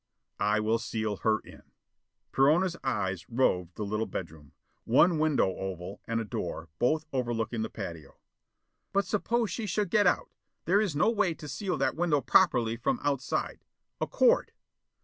[0.39, 1.61] "I will seal her in."
[2.31, 4.53] Perona's eyes roved the little bedroom.
[4.83, 8.17] One window oval and a door, both overlooking the patio.
[8.93, 10.31] "But suppose she should get out?
[10.65, 13.63] There is no way to seal that window properly from outside.
[14.01, 14.53] A cord!"